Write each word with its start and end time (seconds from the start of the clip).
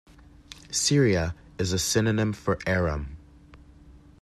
Syria 0.71 1.35
is 1.59 1.73
a 1.73 1.77
synonym 1.77 2.33
for 2.33 2.57
Aram. 2.65 3.17